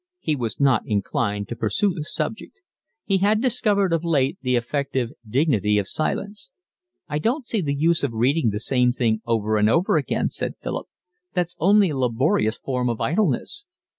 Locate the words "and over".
9.57-9.97